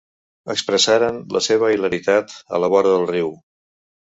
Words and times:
Expressaran 0.53 1.19
la 1.37 1.41
seva 1.49 1.69
hilaritat 1.75 2.33
a 2.59 2.63
la 2.65 2.73
vora 2.77 2.95
del 2.97 3.07
riu. 3.15 3.31